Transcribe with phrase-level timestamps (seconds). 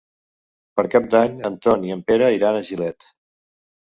[0.79, 3.07] Per Cap d'Any en Ton i en Pere iran a Gilet.